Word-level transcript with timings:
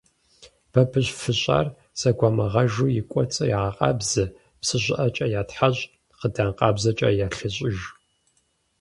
Бабыщ 0.71 1.07
фыщӏар 1.21 1.67
зэгуамыгъэжу 1.99 2.87
и 2.99 3.01
кӏуэцӏыр 3.09 3.49
ягъэкъабзэ, 3.57 4.23
псы 4.59 4.77
щӀыӀэкӀэ 4.83 5.25
ятхьэщӀ, 5.41 5.83
хъыдан 6.17 6.49
къабзэкӀэ 6.57 7.09
ялъэщӀыж. 7.25 7.77